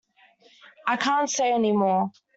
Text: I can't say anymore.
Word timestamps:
I 0.87 0.95
can't 0.97 1.29
say 1.29 1.53
anymore. 1.53 2.09